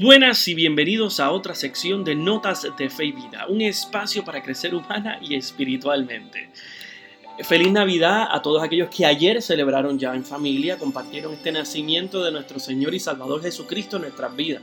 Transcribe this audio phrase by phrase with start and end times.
[0.00, 4.42] Buenas y bienvenidos a otra sección de Notas de Fe y Vida, un espacio para
[4.42, 6.48] crecer humana y espiritualmente.
[7.40, 12.32] Feliz Navidad a todos aquellos que ayer celebraron ya en familia, compartieron este nacimiento de
[12.32, 14.62] nuestro Señor y Salvador Jesucristo en nuestras vidas.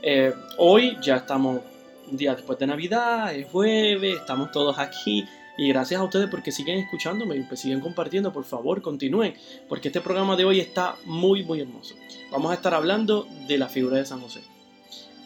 [0.00, 1.62] Eh, hoy ya estamos
[2.08, 5.24] un día después de Navidad, es jueves, estamos todos aquí
[5.58, 9.34] y gracias a ustedes porque siguen escuchándome y pues siguen compartiendo, por favor continúen,
[9.68, 11.94] porque este programa de hoy está muy muy hermoso
[12.30, 14.42] vamos a estar hablando de la figura de San José.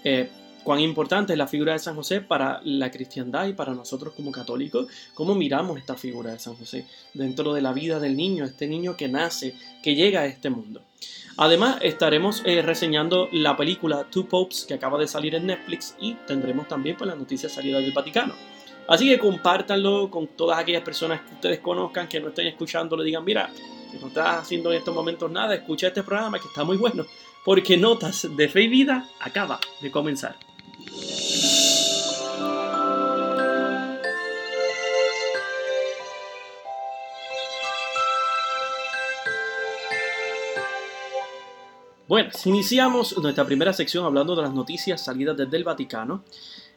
[0.04, 0.30] Eh,
[0.62, 4.30] cuán importante es la figura de San José para la cristiandad y para nosotros como
[4.30, 8.66] católicos, cómo miramos esta figura de San José dentro de la vida del niño, este
[8.66, 10.82] niño que nace, que llega a este mundo.
[11.36, 16.14] Además, estaremos eh, reseñando la película Two Popes que acaba de salir en Netflix y
[16.26, 18.34] tendremos también pues, la noticia salida del Vaticano.
[18.90, 23.04] Así que compártanlo con todas aquellas personas que ustedes conozcan, que no estén escuchando, le
[23.04, 23.48] digan, mira,
[23.88, 27.06] si no estás haciendo en estos momentos nada, escucha este programa que está muy bueno,
[27.44, 30.34] porque Notas de Fe y Vida acaba de comenzar.
[42.08, 46.24] Bueno, iniciamos nuestra primera sección hablando de las noticias salidas desde el Vaticano.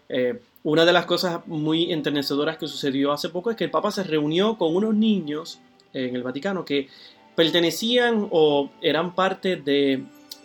[0.07, 3.91] Eh, una de las cosas muy enternecedoras que sucedió hace poco es que el Papa
[3.91, 5.59] se reunió con unos niños
[5.93, 6.87] en el Vaticano que
[7.35, 10.03] pertenecían o eran parte de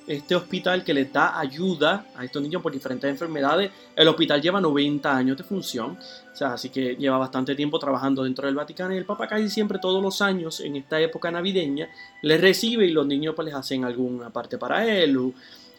[0.09, 3.71] este hospital que les da ayuda a estos niños por diferentes enfermedades.
[3.95, 5.99] El hospital lleva 90 años de función,
[6.33, 9.51] o sea, así que lleva bastante tiempo trabajando dentro del Vaticano y el Papa casi
[9.51, 11.91] siempre todos los años en esta época navideña
[12.23, 15.17] les recibe y los niños pues les hacen alguna parte para él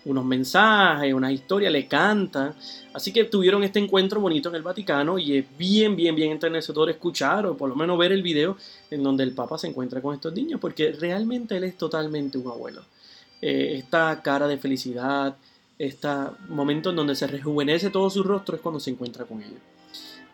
[0.06, 2.54] unos mensajes, unas historias, le cantan.
[2.94, 6.90] Así que tuvieron este encuentro bonito en el Vaticano y es bien, bien, bien enternecedor
[6.90, 8.58] escuchar o por lo menos ver el video
[8.90, 12.48] en donde el Papa se encuentra con estos niños, porque realmente él es totalmente un
[12.48, 12.82] abuelo.
[13.42, 15.38] Eh, esta cara de felicidad,
[15.78, 16.08] este
[16.50, 19.62] momento en donde se rejuvenece todo su rostro es cuando se encuentra con ellos.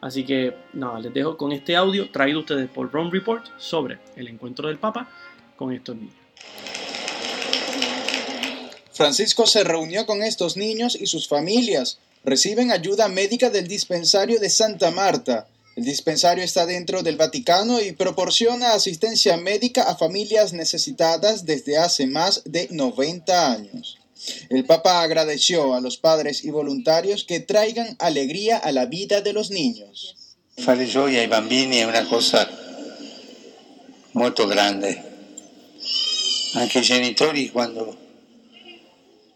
[0.02, 4.28] Así que nada, les dejo con este audio traído ustedes por Ron Report sobre el
[4.28, 5.10] encuentro del Papa
[5.56, 6.14] con estos niños.
[8.96, 11.98] Francisco se reunió con estos niños y sus familias.
[12.24, 15.48] Reciben ayuda médica del dispensario de Santa Marta.
[15.76, 22.08] El dispensario está dentro del Vaticano y proporciona asistencia médica a familias necesitadas desde hace
[22.08, 23.98] más de 90 años.
[24.50, 29.34] El Papa agradeció a los padres y voluntarios que traigan alegría a la vida de
[29.34, 30.16] los niños.
[30.58, 32.48] Fare gioia ai bambini è una cosa
[34.14, 35.04] molto grande.
[36.54, 38.05] Anche i genitori quando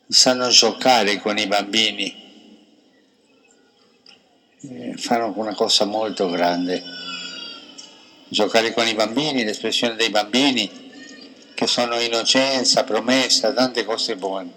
[0.10, 2.28] sanno giocare con i bambini,
[4.62, 6.84] eh, fanno una cosa molto grande.
[8.28, 10.70] Giocare con i bambini, l'espressione dei bambini,
[11.54, 14.52] che sono innocenza, promesa, tante cose buone.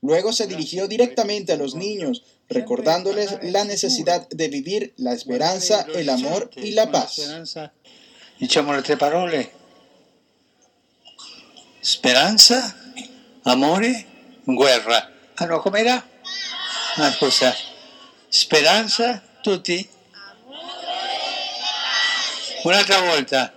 [0.00, 6.08] Luego se dirigió directamente a los niños, recordándoles la necesidad de vivir la esperanza, el
[6.08, 7.20] amor y la paz.
[8.38, 9.52] Diciamo le tre parole.
[11.82, 12.74] Speranza,
[13.44, 14.09] amore
[14.56, 15.10] guerra.
[15.36, 16.04] Ah no, com'era?
[16.96, 17.54] Ah, scusa.
[18.30, 19.88] Speranza, tutti?
[22.64, 23.54] Un'altra volta.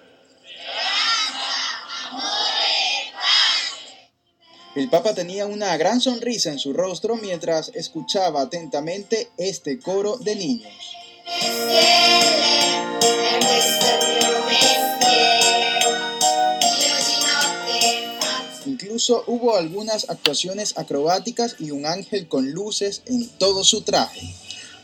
[4.75, 10.35] El Papa tenía una gran sonrisa en su rostro mientras escuchaba atentamente este coro de
[10.35, 10.73] niños.
[19.09, 24.33] Hubo algunas actuaciones acrobáticas y un ángel con luces en todo su traje.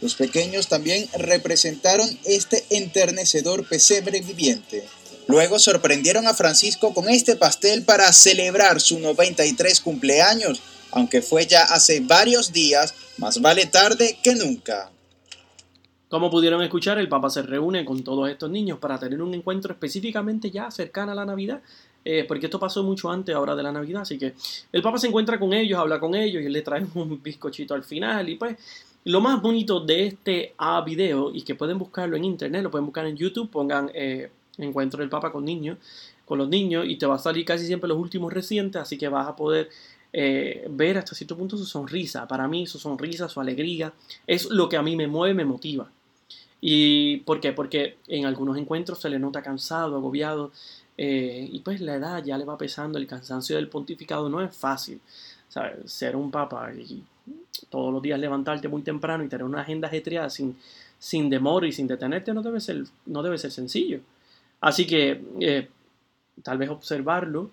[0.02, 4.88] Los pequeños también representaron este enternecedor pesebre viviente.
[5.28, 10.62] Luego sorprendieron a Francisco con este pastel para celebrar su 93 cumpleaños,
[10.92, 14.92] aunque fue ya hace varios días, más vale tarde que nunca.
[16.10, 19.72] Como pudieron escuchar, el Papa se reúne con todos estos niños para tener un encuentro
[19.72, 21.62] específicamente ya cercano a la Navidad
[22.12, 24.34] eh, porque esto pasó mucho antes ahora de la Navidad, así que
[24.72, 27.84] el Papa se encuentra con ellos, habla con ellos y le trae un bizcochito al
[27.84, 28.58] final y pues
[29.04, 32.88] lo más bonito de este a video y que pueden buscarlo en internet, lo pueden
[32.88, 35.78] buscar en YouTube, pongan eh, encuentro del Papa con niños,
[36.26, 39.08] con los niños y te va a salir casi siempre los últimos recientes, así que
[39.08, 39.70] vas a poder
[40.12, 42.28] eh, ver hasta cierto punto su sonrisa.
[42.28, 43.94] Para mí su sonrisa, su alegría
[44.26, 45.92] es lo que a mí me mueve, me motiva.
[46.60, 47.54] ¿Y por qué?
[47.54, 50.52] Porque en algunos encuentros se le nota cansado, agobiado,
[51.02, 54.54] eh, y pues la edad ya le va pesando, el cansancio del pontificado no es
[54.54, 55.00] fácil.
[55.86, 57.02] Ser un papa y
[57.70, 60.58] todos los días levantarte muy temprano y tener una agenda ajetreada sin,
[61.00, 64.02] sin demora y sin detenerte no debe ser, no debe ser sencillo.
[64.60, 65.70] Así que eh,
[66.44, 67.50] tal vez observarlo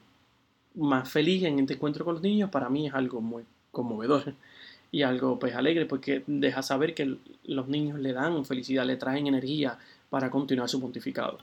[0.74, 4.34] más feliz en este encuentro con los niños para mí es algo muy conmovedor.
[4.90, 9.28] y algo pues alegre porque deja saber que los niños le dan felicidad, le traen
[9.28, 9.78] energía
[10.10, 11.38] para continuar su pontificado.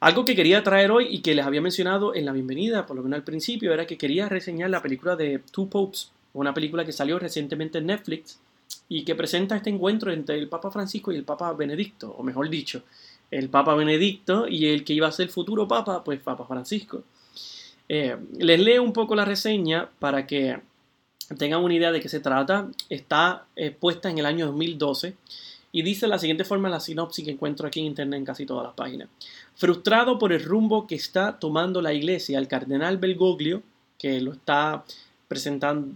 [0.00, 3.02] Algo que quería traer hoy y que les había mencionado en la bienvenida, por lo
[3.02, 6.92] menos al principio, era que quería reseñar la película de Two Popes, una película que
[6.92, 8.38] salió recientemente en Netflix
[8.88, 12.48] y que presenta este encuentro entre el Papa Francisco y el Papa Benedicto, o mejor
[12.48, 12.82] dicho,
[13.30, 17.02] el Papa Benedicto y el que iba a ser futuro Papa, pues Papa Francisco.
[17.86, 20.60] Eh, les leo un poco la reseña para que
[21.36, 22.68] tengan una idea de qué se trata.
[22.88, 25.14] Está eh, puesta en el año 2012
[25.72, 28.64] y dice la siguiente forma la sinopsis que encuentro aquí en internet en casi todas
[28.64, 29.08] las páginas.
[29.54, 33.62] Frustrado por el rumbo que está tomando la iglesia, el cardenal Belgoglio,
[33.98, 34.84] que lo está,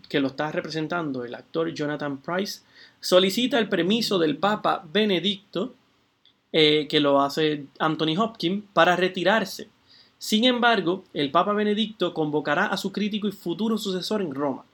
[0.09, 2.61] que lo está representando el actor Jonathan Price,
[3.01, 5.75] solicita el permiso del Papa Benedicto,
[6.53, 9.69] eh, que lo hace Anthony Hopkins, para retirarse.
[10.19, 14.65] Sin embargo, el Papa Benedicto convocará a su crítico y futuro sucesor en Roma.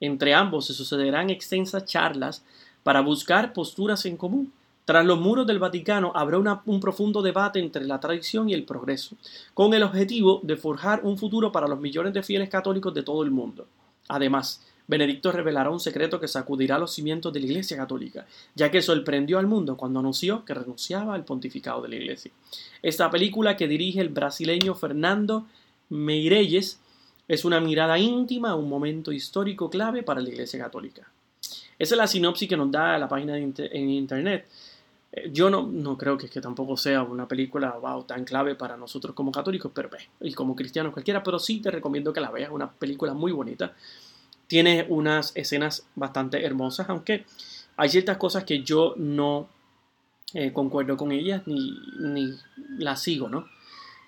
[0.00, 2.44] Entre ambos se sucederán extensas charlas
[2.84, 4.52] para buscar posturas en común.
[4.84, 9.16] Tras los muros del Vaticano habrá un profundo debate entre la tradición y el progreso,
[9.54, 13.22] con el objetivo de forjar un futuro para los millones de fieles católicos de todo
[13.22, 13.66] el mundo.
[14.08, 18.82] Además, Benedicto revelará un secreto que sacudirá los cimientos de la Iglesia Católica, ya que
[18.82, 22.32] sorprendió al mundo cuando anunció que renunciaba al pontificado de la Iglesia.
[22.82, 25.46] Esta película que dirige el brasileño Fernando
[25.88, 26.78] Meirelles
[27.26, 31.10] es una mirada íntima a un momento histórico clave para la Iglesia Católica.
[31.78, 34.46] Esa es la sinopsis que nos da la página en internet.
[35.16, 38.76] Eh, yo no, no creo que, que tampoco sea una película wow, tan clave para
[38.76, 39.88] nosotros como católicos, pero
[40.20, 43.72] y como cristianos cualquiera, pero sí te recomiendo que la veas, una película muy bonita.
[44.48, 47.24] Tiene unas escenas bastante hermosas, aunque
[47.76, 49.48] hay ciertas cosas que yo no
[50.32, 52.34] eh, concuerdo con ellas ni, ni
[52.78, 53.46] las sigo, ¿no?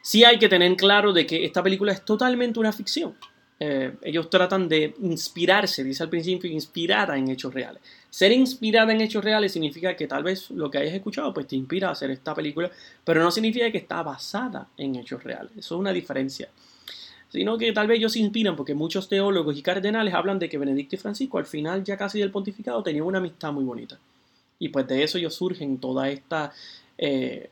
[0.03, 3.15] Sí hay que tener claro de que esta película es totalmente una ficción.
[3.59, 7.81] Eh, ellos tratan de inspirarse, dice al principio, inspirada en hechos reales.
[8.11, 11.57] Ser inspirada en hechos reales significa que tal vez lo que hayas escuchado pues te
[11.57, 12.71] inspira a hacer esta película,
[13.05, 15.53] pero no significa que está basada en hechos reales.
[15.57, 16.51] Eso es una diferencia.
[17.31, 20.59] Sino que tal vez ellos se inspiran porque muchos teólogos y cardenales hablan de que
[20.59, 23.99] Benedicto y Francisco al final ya casi del pontificado tenían una amistad muy bonita.
[24.59, 26.53] Y pues de eso ellos surgen toda esta
[26.99, 27.51] eh,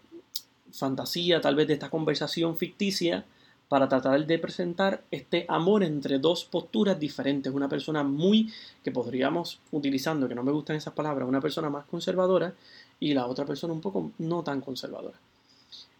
[0.70, 3.24] fantasía, tal vez de esta conversación ficticia
[3.68, 7.52] para tratar de presentar este amor entre dos posturas diferentes.
[7.52, 8.52] Una persona muy,
[8.82, 12.54] que podríamos, utilizando, que no me gustan esas palabras, una persona más conservadora
[13.00, 15.18] y la otra persona un poco no tan conservadora.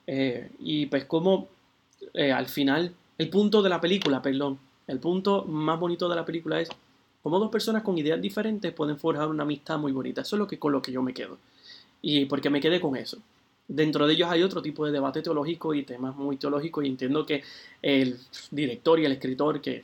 [0.06, 1.48] Eh, y pues como
[2.12, 6.24] eh, al final, el punto de la película, perdón, el punto más bonito de la
[6.24, 6.68] película es
[7.22, 10.20] como dos personas con ideas diferentes pueden forjar una amistad muy bonita.
[10.20, 11.38] Eso es lo que, con lo que yo me quedo.
[12.02, 13.16] Y porque me quedé con eso.
[13.66, 17.24] Dentro de ellos hay otro tipo de debate teológico y temas muy teológicos y entiendo
[17.24, 17.42] que
[17.80, 18.18] el
[18.50, 19.82] director y el escritor que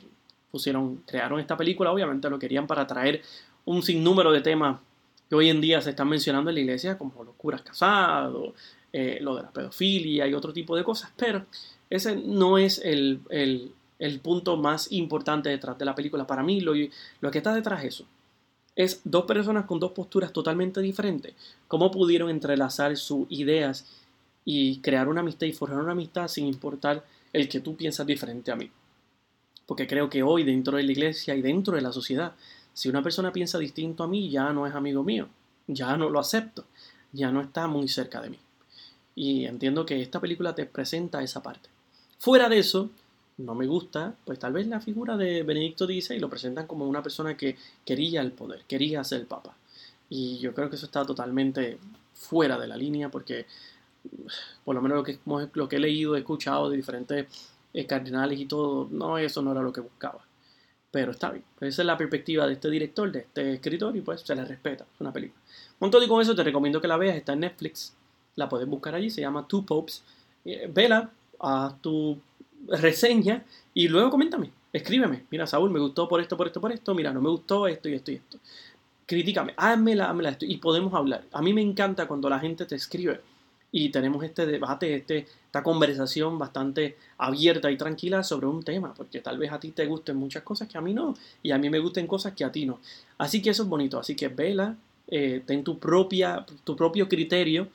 [0.51, 3.21] pusieron, crearon esta película obviamente lo querían para traer
[3.65, 4.79] un sinnúmero de temas
[5.27, 8.53] que hoy en día se están mencionando en la iglesia como los curas casados,
[8.93, 11.45] eh, lo de la pedofilia y otro tipo de cosas, pero
[11.89, 16.27] ese no es el, el punto más importante detrás de la película.
[16.27, 16.73] Para mí lo,
[17.21, 18.05] lo que está detrás es eso
[18.83, 21.33] es dos personas con dos posturas totalmente diferentes.
[21.67, 23.85] ¿Cómo pudieron entrelazar sus ideas
[24.45, 28.51] y crear una amistad y forjar una amistad sin importar el que tú piensas diferente
[28.51, 28.69] a mí?
[29.65, 32.33] Porque creo que hoy dentro de la iglesia y dentro de la sociedad,
[32.73, 35.27] si una persona piensa distinto a mí, ya no es amigo mío,
[35.67, 36.65] ya no lo acepto,
[37.11, 38.39] ya no está muy cerca de mí.
[39.15, 41.69] Y entiendo que esta película te presenta esa parte.
[42.17, 42.89] Fuera de eso,
[43.45, 47.03] no me gusta, pues tal vez la figura de Benedicto XVI lo presentan como una
[47.03, 49.55] persona que quería el poder, quería ser papa.
[50.09, 51.77] Y yo creo que eso está totalmente
[52.13, 53.45] fuera de la línea porque
[54.63, 55.19] por lo menos lo que,
[55.53, 57.27] lo que he leído, he escuchado de diferentes
[57.73, 60.25] eh, cardenales y todo, no, eso no era lo que buscaba.
[60.91, 64.21] Pero está bien, esa es la perspectiva de este director, de este escritor y pues
[64.21, 65.41] se le respeta, es una película.
[65.79, 67.93] Con todo y con eso te recomiendo que la veas, está en Netflix,
[68.35, 70.03] la puedes buscar allí, se llama Two Popes.
[70.43, 72.19] Eh, vela, a tu
[72.67, 75.23] reseña y luego coméntame, escríbeme.
[75.29, 76.93] Mira, Saúl, me gustó por esto, por esto, por esto.
[76.93, 78.37] Mira, no me gustó esto y esto y esto.
[79.05, 81.23] Critícame, házmela, házmela esto y podemos hablar.
[81.31, 83.21] A mí me encanta cuando la gente te escribe
[83.71, 89.21] y tenemos este debate, este, esta conversación bastante abierta y tranquila sobre un tema, porque
[89.21, 91.69] tal vez a ti te gusten muchas cosas que a mí no, y a mí
[91.69, 92.79] me gusten cosas que a ti no.
[93.17, 94.75] Así que eso es bonito, así que vela,
[95.07, 97.69] eh, ten tu, propia, tu propio criterio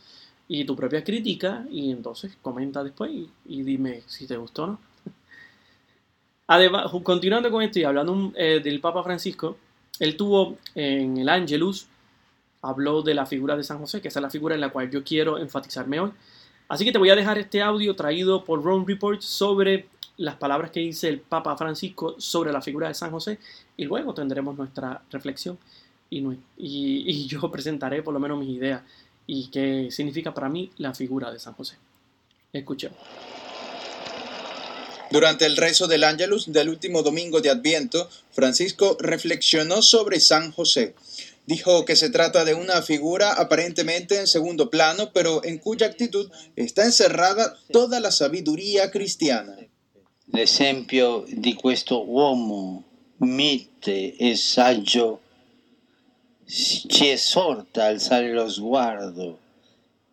[0.49, 3.11] y tu propia crítica y entonces comenta después
[3.45, 4.79] y, dime si te gustó o no.
[6.47, 9.57] Además, continuando con esto y hablando eh, del Papa Francisco,
[9.99, 11.89] él tuvo en el Angelus,
[12.63, 15.03] habló de la figura de San José, que es la figura en la cual yo
[15.03, 16.13] quiero enfatizarme hoy.
[16.69, 19.89] Así que te voy a dejar este audio traído por Rome Report sobre
[20.19, 23.39] las palabras que dice el Papa Francisco sobre la figura de San José
[23.77, 25.59] y luego tendremos nuestra reflexión
[26.09, 26.25] y,
[26.57, 28.83] y yo presentaré por lo menos mis ideas
[29.27, 31.77] y qué significa para mí la figura de San José.
[32.53, 32.99] Escuchemos.
[35.11, 40.95] Durante el rezo del Ángelus del último domingo de Adviento, Francisco reflexionó sobre San José.
[41.47, 46.29] Dijo que se trata de una figura aparentemente en segundo plano, pero en cuya actitud
[46.57, 49.57] está encerrada toda la sabiduría cristiana.
[50.33, 52.85] L'esempio di questo uomo
[53.19, 55.21] mite e saggio
[56.47, 59.39] ci esorta a alzare lo sguardo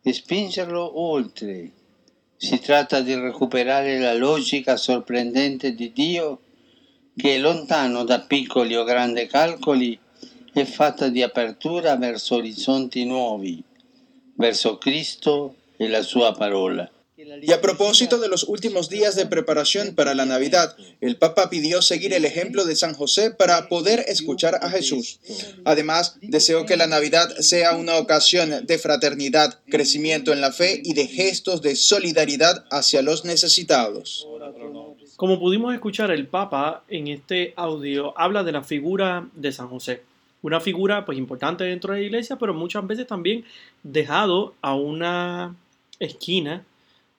[0.02, 1.72] e spingerlo oltre
[2.44, 6.42] Si tratta di recuperare la logica sorprendente di Dio
[7.16, 9.98] che, lontano da piccoli o grandi calcoli,
[10.52, 13.64] è fatta di apertura verso orizzonti nuovi,
[14.36, 16.90] verso Cristo e la sua parola.
[17.42, 21.82] Y a propósito de los últimos días de preparación para la Navidad, el Papa pidió
[21.82, 25.20] seguir el ejemplo de San José para poder escuchar a Jesús.
[25.66, 30.94] Además, deseó que la Navidad sea una ocasión de fraternidad, crecimiento en la fe y
[30.94, 34.28] de gestos de solidaridad hacia los necesitados.
[35.16, 40.02] Como pudimos escuchar, el Papa en este audio habla de la figura de San José.
[40.42, 43.46] Una figura pues importante dentro de la iglesia, pero muchas veces también
[43.84, 45.56] dejado a una
[46.00, 46.66] esquina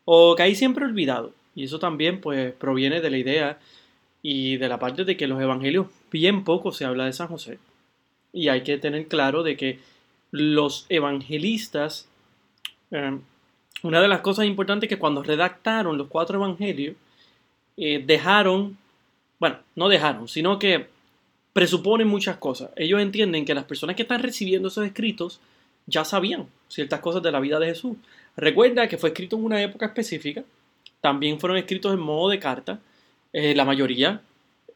[0.04, 1.32] o hay siempre olvidado.
[1.54, 3.58] Y eso también pues proviene de la idea
[4.22, 7.58] y de la parte de que los evangelios bien poco se habla de San José.
[8.32, 9.78] Y hay que tener claro de que
[10.30, 12.08] los evangelistas,
[12.90, 13.18] eh,
[13.82, 16.96] una de las cosas importantes es que cuando redactaron los cuatro evangelios,
[17.76, 18.76] eh, dejaron,
[19.38, 20.88] bueno, no dejaron, sino que
[21.52, 22.70] presuponen muchas cosas.
[22.76, 25.40] Ellos entienden que las personas que están recibiendo esos escritos
[25.86, 27.96] ya sabían ciertas cosas de la vida de Jesús.
[28.36, 30.44] Recuerda que fue escrito en una época específica,
[31.00, 32.80] también fueron escritos en modo de carta,
[33.32, 34.22] eh, la mayoría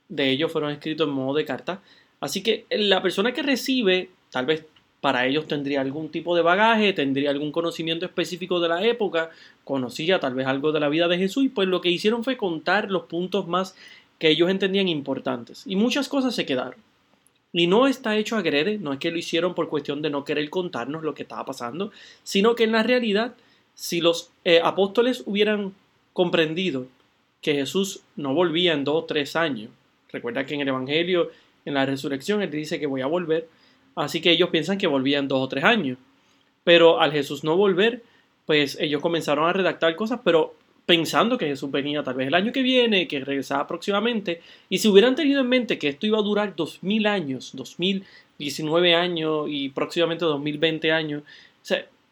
[0.08, 1.80] de ellos fueron escritos en modo de carta,
[2.20, 4.64] así que la persona que recibe, tal vez
[5.00, 9.30] para ellos tendría algún tipo de bagaje, tendría algún conocimiento específico de la época,
[9.64, 12.36] conocía tal vez algo de la vida de Jesús, y pues lo que hicieron fue
[12.36, 13.76] contar los puntos más
[14.18, 16.80] que ellos entendían importantes, y muchas cosas se quedaron.
[17.52, 20.50] Y no está hecho agrede, no es que lo hicieron por cuestión de no querer
[20.50, 23.34] contarnos lo que estaba pasando, sino que en la realidad
[23.78, 25.72] si los eh, apóstoles hubieran
[26.12, 26.88] comprendido
[27.40, 29.70] que Jesús no volvía en dos o tres años,
[30.10, 31.30] recuerda que en el Evangelio,
[31.64, 33.48] en la resurrección, él dice que voy a volver,
[33.94, 35.96] así que ellos piensan que volvía en dos o tres años.
[36.64, 38.02] Pero al Jesús no volver,
[38.46, 42.50] pues ellos comenzaron a redactar cosas, pero pensando que Jesús venía tal vez el año
[42.50, 46.22] que viene, que regresaba próximamente, y si hubieran tenido en mente que esto iba a
[46.22, 48.04] durar dos mil años, dos mil
[48.38, 51.64] diecinueve años y próximamente dos mil veinte años, o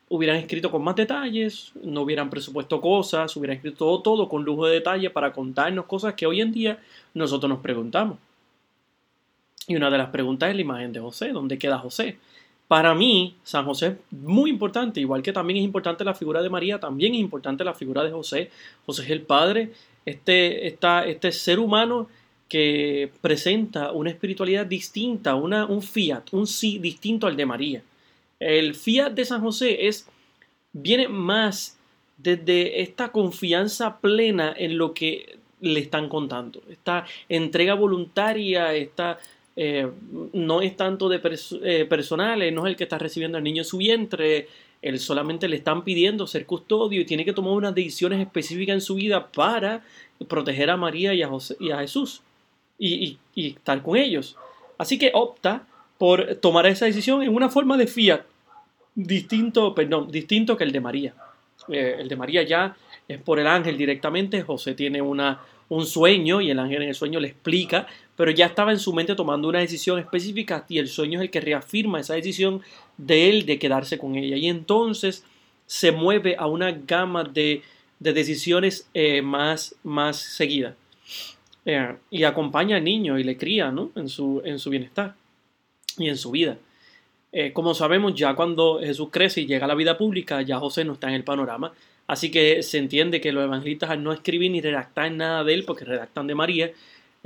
[0.09, 4.67] hubieran escrito con más detalles, no hubieran presupuesto cosas, hubieran escrito todo, todo con lujo
[4.67, 6.79] de detalle para contarnos cosas que hoy en día
[7.15, 8.19] nosotros nos preguntamos.
[9.69, 12.19] Y una de las preguntas es la imagen de José, ¿dónde queda José?
[12.69, 16.51] Para mí, San José es muy importante, igual que también es importante la figura de
[16.51, 18.51] María, también es importante la figura de José.
[18.85, 19.73] José es el padre,
[20.05, 22.09] este, este ser humano
[22.49, 27.83] que presenta una espiritualidad distinta, una, un fiat, un sí distinto al de María.
[28.39, 30.09] El fiat de San José es,
[30.73, 31.79] viene más
[32.19, 36.63] desde esta confianza plena en lo que le están contando.
[36.71, 39.19] Esta entrega voluntaria, esta,
[39.57, 39.89] eh,
[40.33, 41.21] no es tanto de
[41.63, 44.49] eh, personal, no es el que está recibiendo al niño en su vientre,
[44.83, 48.81] él solamente le están pidiendo ser custodio y tiene que tomar unas decisiones específicas en
[48.83, 49.83] su vida para
[50.29, 52.21] proteger a María y a, y a Jesús
[52.79, 54.37] y estar con ellos.
[54.79, 55.67] Así que opta
[55.99, 58.23] por tomar esa decisión en una forma de fiat
[58.97, 61.15] distinto, perdón, distinto que el de María.
[61.69, 62.77] Eh, el de María ya
[63.07, 66.95] es por el ángel directamente, José tiene una, un sueño y el ángel en el
[66.95, 67.87] sueño le explica,
[68.17, 71.31] pero ya estaba en su mente tomando una decisión específica y el sueño es el
[71.31, 72.63] que reafirma esa decisión
[72.97, 74.37] de él de quedarse con ella.
[74.37, 75.25] Y entonces
[75.67, 77.63] se mueve a una gama de,
[77.99, 80.41] de decisiones eh, más, más.
[80.41, 83.91] Eh, y acompaña al niño y le cría ¿no?
[83.95, 85.15] en, su, en su bienestar
[85.99, 86.59] y en su vida.
[87.33, 90.85] Eh, como sabemos, ya cuando Jesús crece y llega a la vida pública, ya José
[90.85, 91.73] no está en el panorama.
[92.07, 95.85] Así que se entiende que los evangelistas no escribir ni redactar nada de él, porque
[95.85, 96.73] redactan de María,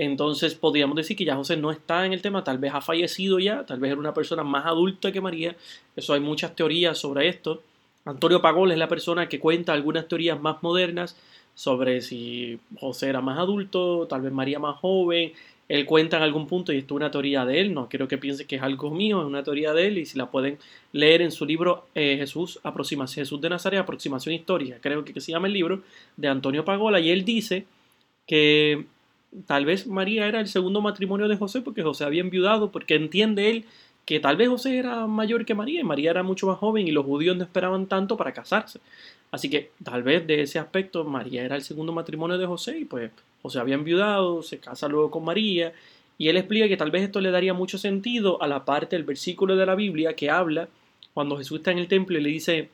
[0.00, 3.38] entonces podríamos decir que ya José no está en el tema, tal vez ha fallecido
[3.38, 5.54] ya, tal vez era una persona más adulta que María.
[5.94, 7.62] Eso hay muchas teorías sobre esto.
[8.06, 11.16] Antonio Pagol es la persona que cuenta algunas teorías más modernas
[11.54, 15.32] sobre si José era más adulto, tal vez María más joven,
[15.70, 18.18] él cuenta en algún punto, y esto es una teoría de él, no quiero que
[18.18, 20.58] piense que es algo mío, es una teoría de él, y si la pueden
[20.92, 25.30] leer en su libro eh, Jesús, aproximación, Jesús de Nazaret, aproximación histórica, creo que, se
[25.30, 25.82] llama el libro,
[26.16, 27.66] de Antonio Pagola, y él dice
[28.26, 28.84] que
[29.46, 33.50] tal vez María era el segundo matrimonio de José porque José había enviudado, porque entiende
[33.50, 33.64] él
[34.10, 36.90] que tal vez José era mayor que María y María era mucho más joven y
[36.90, 38.80] los judíos no esperaban tanto para casarse.
[39.30, 42.84] Así que tal vez de ese aspecto María era el segundo matrimonio de José y
[42.86, 45.72] pues José había enviudado, se casa luego con María
[46.18, 49.04] y él explica que tal vez esto le daría mucho sentido a la parte del
[49.04, 50.68] versículo de la Biblia que habla
[51.14, 52.68] cuando Jesús está en el templo y le dice,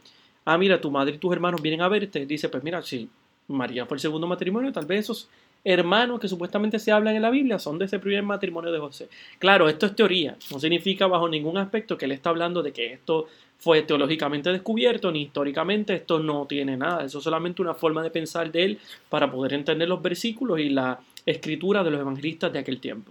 [0.46, 2.24] ah, mira, tu madre y tus hermanos vienen a verte.
[2.24, 3.10] Dice, pues mira, si
[3.48, 5.28] María fue el segundo matrimonio, tal vez esos
[5.66, 9.08] hermanos que supuestamente se hablan en la Biblia son de ese primer matrimonio de José.
[9.40, 12.92] Claro, esto es teoría, no significa bajo ningún aspecto que él está hablando de que
[12.92, 13.26] esto
[13.58, 18.10] fue teológicamente descubierto, ni históricamente esto no tiene nada, eso es solamente una forma de
[18.10, 22.60] pensar de él para poder entender los versículos y la escritura de los evangelistas de
[22.60, 23.10] aquel tiempo.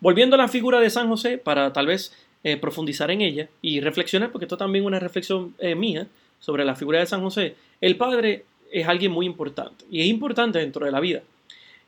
[0.00, 3.80] Volviendo a la figura de San José, para tal vez eh, profundizar en ella y
[3.80, 6.08] reflexionar, porque esto también es una reflexión eh, mía
[6.40, 10.58] sobre la figura de San José, el Padre es alguien muy importante y es importante
[10.58, 11.22] dentro de la vida.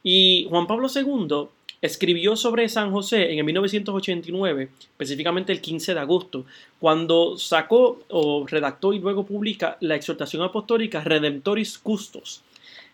[0.02, 1.48] Y Juan Pablo II
[1.82, 6.44] escribió sobre San José en el 1989, específicamente el 15 de agosto,
[6.78, 12.42] cuando sacó o redactó y luego publica la exhortación apostólica Redemptoris Custos,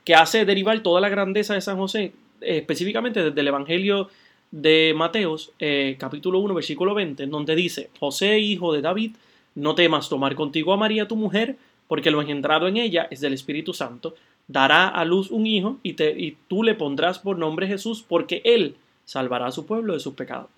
[0.04, 4.08] que hace derivar toda la grandeza de San José, específicamente desde el Evangelio
[4.52, 9.16] de Mateos, eh, capítulo 1, versículo 20, donde dice, José, hijo de David,
[9.56, 11.56] no temas tomar contigo a María tu mujer,
[11.88, 14.14] porque lo engendrado en ella es del Espíritu Santo,
[14.48, 18.42] dará a luz un hijo y, te, y tú le pondrás por nombre Jesús, porque
[18.44, 20.48] él salvará a su pueblo de sus pecados.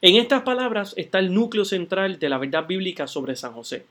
[0.00, 3.86] En estas palabras está el núcleo central de la verdad bíblica sobre San José.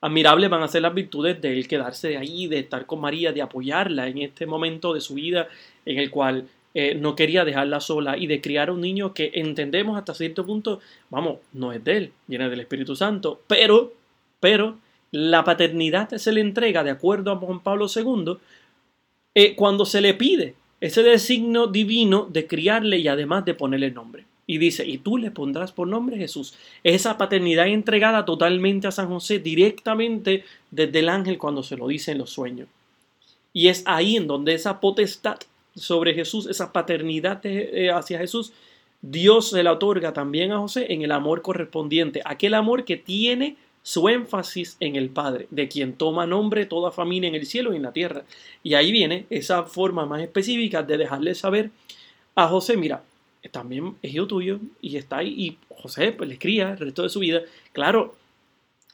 [0.00, 3.32] Admirables van a ser las virtudes de él quedarse de ahí, de estar con María,
[3.32, 5.48] de apoyarla en este momento de su vida
[5.84, 9.98] en el cual eh, no quería dejarla sola y de criar un niño que entendemos
[9.98, 13.92] hasta cierto punto, vamos, no es de él, viene del Espíritu Santo, pero,
[14.40, 14.78] pero,
[15.12, 18.38] la paternidad se le entrega, de acuerdo a Juan Pablo II,
[19.34, 24.24] eh, cuando se le pide ese designo divino de criarle y además de ponerle nombre.
[24.46, 26.54] Y dice, y tú le pondrás por nombre Jesús.
[26.82, 32.10] Esa paternidad entregada totalmente a San José directamente desde el ángel cuando se lo dice
[32.10, 32.68] en los sueños.
[33.52, 35.38] Y es ahí en donde esa potestad
[35.76, 38.52] sobre Jesús, esa paternidad eh, hacia Jesús,
[39.02, 43.56] Dios se la otorga también a José en el amor correspondiente, aquel amor que tiene
[43.82, 47.76] su énfasis en el Padre, de quien toma nombre toda familia en el cielo y
[47.76, 48.24] en la tierra.
[48.62, 51.70] Y ahí viene esa forma más específica de dejarle saber
[52.34, 53.02] a José, mira,
[53.50, 57.08] también es hijo tuyo y está ahí, y José pues le cría el resto de
[57.08, 57.42] su vida.
[57.72, 58.14] Claro,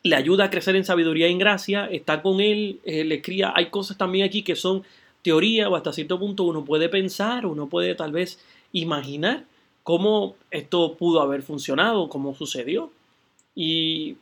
[0.02, 3.52] le ayuda a crecer en sabiduría y en gracia, está con él, eh, le cría.
[3.54, 4.84] Hay cosas también aquí que son
[5.22, 8.40] teoría o hasta cierto punto uno puede pensar, uno puede tal vez
[8.72, 9.44] imaginar
[9.82, 12.90] cómo esto pudo haber funcionado, cómo sucedió.
[13.54, 14.16] Y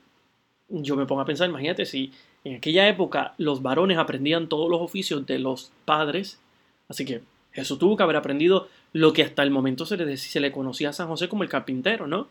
[0.68, 2.12] yo me pongo a pensar, imagínate si
[2.44, 6.40] en aquella época los varones aprendían todos los oficios de los padres,
[6.88, 10.40] así que Jesús tuvo que haber aprendido lo que hasta el momento se le, se
[10.40, 12.28] le conocía a San José como el carpintero, ¿no?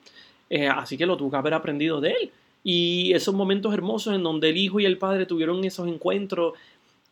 [0.49, 2.31] Eh, así que lo tuvo que haber aprendido de él.
[2.63, 6.53] Y esos momentos hermosos en donde el hijo y el padre tuvieron esos encuentros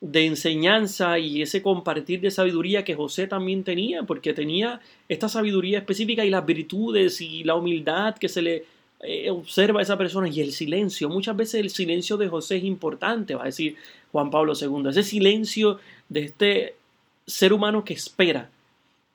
[0.01, 5.79] de enseñanza y ese compartir de sabiduría que José también tenía, porque tenía esta sabiduría
[5.79, 8.65] específica y las virtudes y la humildad que se le
[9.05, 11.09] eh, observa a esa persona y el silencio.
[11.09, 13.75] Muchas veces el silencio de José es importante, va a decir
[14.11, 14.89] Juan Pablo II.
[14.89, 16.75] Ese silencio de este
[17.27, 18.49] ser humano que espera,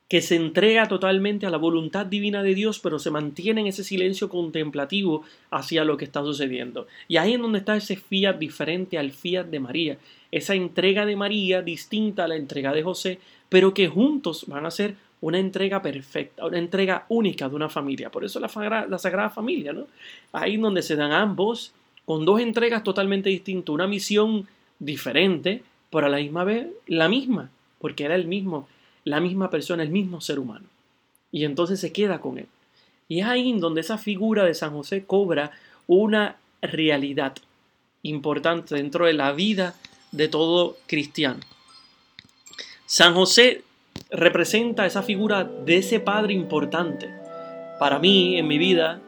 [0.08, 3.84] que se entrega totalmente a la voluntad divina de Dios, pero se mantiene en ese
[3.84, 6.86] silencio contemplativo hacia lo que está sucediendo.
[7.08, 9.98] Y ahí es donde está ese fiat diferente al fiat de María,
[10.30, 14.70] esa entrega de María distinta a la entrega de José, pero que juntos van a
[14.70, 18.10] ser una entrega perfecta, una entrega única de una familia.
[18.10, 19.86] Por eso la, la Sagrada Familia, ¿no?
[20.32, 21.72] Ahí donde se dan ambos
[22.04, 24.46] con dos entregas totalmente distintas, una misión
[24.78, 27.50] diferente, pero a la misma vez la misma,
[27.80, 28.68] porque era el mismo,
[29.04, 30.66] la misma persona, el mismo ser humano.
[31.32, 32.46] Y entonces se queda con él.
[33.08, 35.50] Y es ahí donde esa figura de San José cobra
[35.86, 37.34] una realidad
[38.02, 39.74] importante dentro de la vida
[40.12, 41.40] de todo cristiano.
[42.86, 43.62] San José
[44.10, 47.08] representa esa figura de ese padre importante.
[47.78, 49.00] Para mí, en mi vida,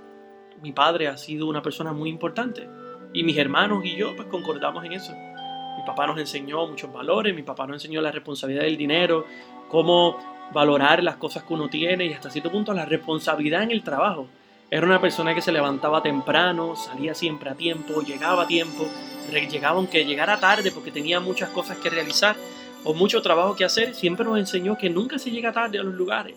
[0.62, 2.68] mi padre ha sido una persona muy importante.
[3.12, 5.12] Y mis hermanos y yo, pues concordamos en eso.
[5.12, 9.24] Mi papá nos enseñó muchos valores, mi papá nos enseñó la responsabilidad del dinero,
[9.68, 10.18] cómo
[10.52, 14.28] valorar las cosas que uno tiene y hasta cierto punto la responsabilidad en el trabajo.
[14.70, 18.86] Era una persona que se levantaba temprano, salía siempre a tiempo, llegaba a tiempo,
[19.50, 22.36] llegaba aunque llegara tarde porque tenía muchas cosas que realizar
[22.84, 25.94] o mucho trabajo que hacer, siempre nos enseñó que nunca se llega tarde a los
[25.94, 26.34] lugares.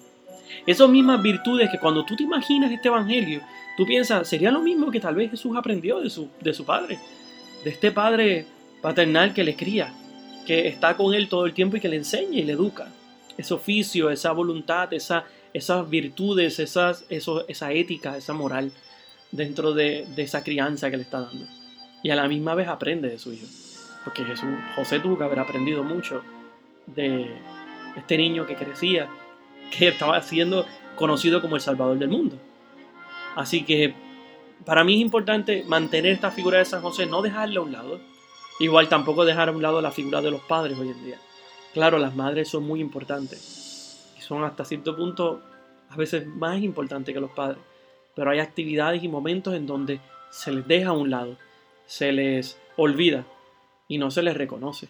[0.66, 3.42] Esas mismas virtudes que cuando tú te imaginas este evangelio,
[3.78, 7.00] tú piensas, sería lo mismo que tal vez Jesús aprendió de su, de su padre,
[7.64, 8.46] de este padre
[8.82, 9.94] paternal que le cría,
[10.46, 12.88] que está con él todo el tiempo y que le enseña y le educa.
[13.38, 18.72] ese oficio, esa voluntad, esa, esas virtudes, esas, eso, esa ética, esa moral
[19.32, 21.46] dentro de, de, esa crianza que le está dando.
[22.04, 23.48] Y a la misma vez aprende de su hijo.
[24.04, 26.24] Porque Jesús, José tuvo que haber aprendido mucho
[26.88, 27.28] de
[27.96, 29.08] este niño que crecía,
[29.76, 32.38] que estaba siendo conocido como el Salvador del mundo.
[33.36, 33.94] Así que
[34.66, 38.00] para mí es importante mantener esta figura de San José, no dejarla a un lado.
[38.60, 41.18] Igual tampoco dejar a un lado la figura de los padres hoy en día.
[41.74, 45.42] Claro, las madres son muy importantes y son hasta cierto punto
[45.90, 47.60] a veces más importantes que los padres.
[48.16, 51.36] Pero hay actividades y momentos en donde se les deja a un lado,
[51.88, 53.26] se les olvida
[53.88, 54.88] y no se les reconoce.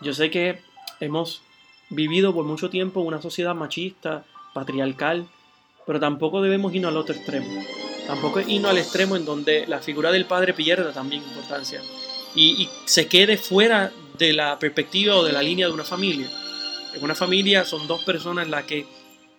[0.00, 0.60] Yo sé que
[1.00, 1.42] hemos
[1.90, 5.28] vivido por mucho tiempo una sociedad machista, patriarcal,
[5.86, 7.62] pero tampoco debemos irnos al otro extremo.
[8.06, 11.80] Tampoco irnos al extremo en donde la figura del padre pierda también importancia
[12.34, 16.28] y, se quede fuera de la perspectiva o de la línea de una familia.
[16.94, 18.86] En una familia son dos personas las que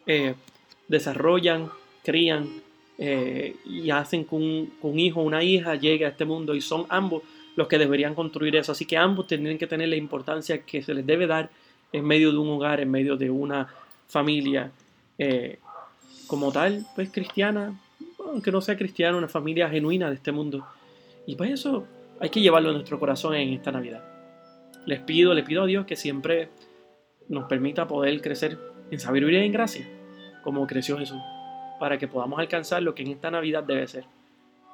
[0.05, 0.35] eh,
[0.87, 1.71] desarrollan,
[2.03, 2.61] crían
[2.97, 6.85] eh, y hacen que un, hijo o una hija llegue a este mundo y son
[6.89, 7.23] ambos
[7.55, 8.71] los que deberían construir eso.
[8.71, 11.49] Así que ambos tendrían que tener la importancia que se les debe dar
[11.91, 13.67] en medio de un hogar, en medio de una
[14.07, 14.71] familia
[15.17, 15.59] eh,
[16.27, 17.79] como tal, pues cristiana,
[18.25, 20.65] aunque no sea cristiana, una familia genuina de este mundo.
[21.25, 21.85] Y pues eso
[22.19, 24.03] hay que llevarlo en nuestro corazón en esta Navidad.
[24.85, 26.49] Les pido, le pido a Dios que siempre
[27.29, 28.57] nos permita poder crecer
[28.91, 29.87] en sabiduría y en gracia,
[30.43, 31.21] como creció Jesús,
[31.79, 34.05] para que podamos alcanzar lo que en esta Navidad debe ser.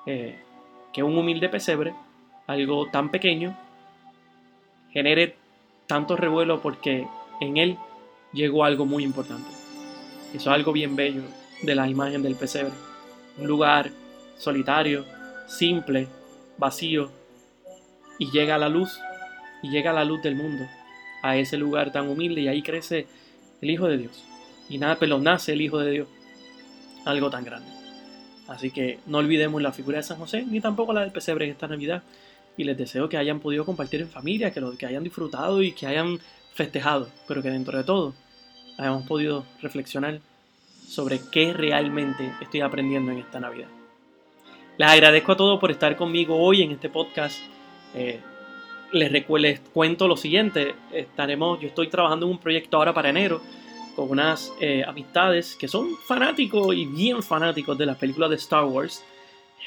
[0.05, 0.39] Eh,
[0.93, 1.93] que un humilde pesebre,
[2.49, 3.55] algo tan pequeño,
[4.91, 5.35] genere
[5.85, 7.07] tanto revuelo porque
[7.39, 7.77] en él
[8.33, 9.49] llegó algo muy importante.
[10.33, 11.21] Eso es algo bien bello
[11.61, 12.73] de la imagen del pesebre.
[13.37, 13.91] Un lugar
[14.37, 15.05] solitario,
[15.47, 16.07] simple,
[16.57, 17.11] vacío,
[18.17, 18.99] y llega la luz,
[19.61, 20.65] y llega la luz del mundo
[21.21, 23.05] a ese lugar tan humilde y ahí crece
[23.61, 24.23] el Hijo de Dios.
[24.69, 26.07] Y nada, pero nace el Hijo de Dios,
[27.05, 27.69] algo tan grande.
[28.47, 31.51] Así que no olvidemos la figura de San José, ni tampoco la del pesebre en
[31.51, 32.01] esta Navidad.
[32.59, 35.71] Y les deseo que hayan podido compartir en familia, que, lo, que hayan disfrutado y
[35.71, 36.19] que hayan
[36.53, 38.13] festejado, pero que dentro de todo
[38.77, 40.19] hayamos podido reflexionar
[40.85, 43.69] sobre qué realmente estoy aprendiendo en esta Navidad.
[44.77, 47.39] Les agradezco a todos por estar conmigo hoy en este podcast
[47.95, 48.19] eh,
[48.91, 53.41] les, les, cuento lo siguiente, estaremos, yo estoy trabajando en un proyecto ahora para enero
[53.95, 58.65] con unas eh, amistades que son fanáticos y bien fanáticos de las películas de Star
[58.65, 59.03] Wars.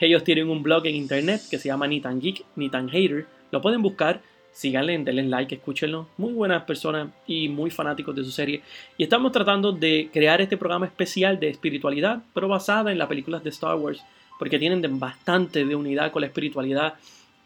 [0.01, 3.27] Ellos tienen un blog en internet que se llama Ni tan Geek ni tan Hater.
[3.51, 4.21] Lo pueden buscar,
[4.53, 6.09] síganle, denle like, escúchenlo.
[6.17, 8.63] Muy buenas personas y muy fanáticos de su serie.
[8.97, 13.45] Y estamos tratando de crear este programa especial de espiritualidad, pero basada en las películas
[13.45, 14.03] de Star Wars,
[14.39, 16.95] porque tienen bastante de unidad con la espiritualidad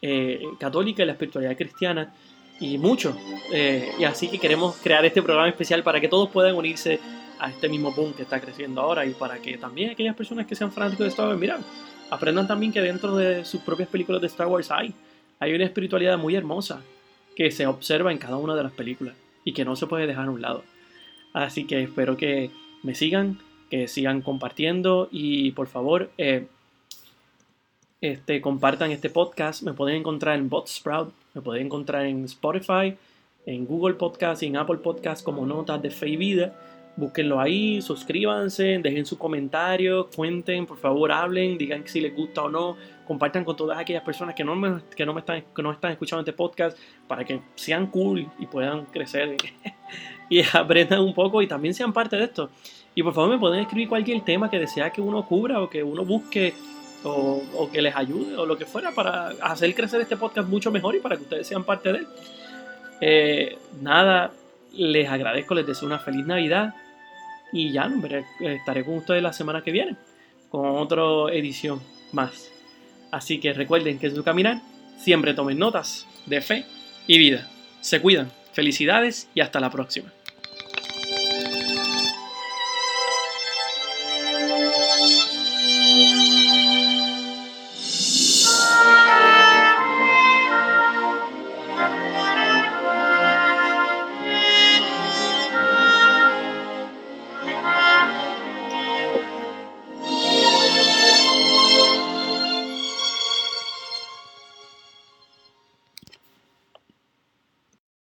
[0.02, 2.14] eh, católica y la espiritualidad cristiana
[2.60, 3.16] y mucho.
[3.52, 7.00] Eh, y así que queremos crear este programa especial para que todos puedan unirse
[7.38, 10.54] a este mismo boom que está creciendo ahora y para que también aquellas personas que
[10.54, 11.62] sean fanáticos de Star Wars, miran,
[12.10, 14.94] aprendan también que dentro de sus propias películas de Star Wars hay,
[15.38, 16.82] hay una espiritualidad muy hermosa
[17.34, 19.14] que se observa en cada una de las películas
[19.44, 20.64] y que no se puede dejar a un lado.
[21.32, 22.50] Así que espero que
[22.82, 23.38] me sigan,
[23.70, 26.46] que sigan compartiendo y por favor eh,
[28.00, 29.62] este, compartan este podcast.
[29.62, 32.96] Me pueden encontrar en Botsprout, me pueden encontrar en Spotify,
[33.46, 36.54] en Google Podcast en Apple Podcast como Notas de Fe y Vida.
[36.96, 42.48] Búsquenlo ahí, suscríbanse, dejen sus comentarios, cuenten, por favor, hablen, digan si les gusta o
[42.48, 45.72] no, compartan con todas aquellas personas que no me, que no me están, que no
[45.72, 49.36] están escuchando este podcast para que sean cool y puedan crecer
[50.30, 52.48] y aprendan un poco y también sean parte de esto.
[52.94, 55.82] Y por favor me pueden escribir cualquier tema que desea que uno cubra o que
[55.82, 56.54] uno busque
[57.04, 60.96] o, que les ayude o lo que fuera para hacer crecer este podcast mucho mejor
[60.96, 62.06] y para que ustedes sean parte de él.
[63.02, 64.32] Eh, nada,
[64.72, 66.74] les agradezco, les deseo una feliz Navidad
[67.52, 67.90] y ya
[68.40, 69.96] estaré con ustedes la semana que viene
[70.48, 71.80] con otra edición
[72.12, 72.50] más.
[73.10, 74.60] Así que recuerden que en su caminar
[74.98, 76.64] siempre tomen notas de fe
[77.06, 77.48] y vida.
[77.80, 78.30] Se cuidan.
[78.52, 80.10] Felicidades y hasta la próxima.